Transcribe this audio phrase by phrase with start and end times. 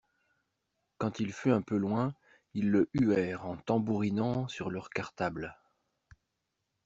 [0.97, 2.15] Quand il fut un peu loin,
[2.55, 5.55] ils le huèrent en tambourinant sur leurs cartables.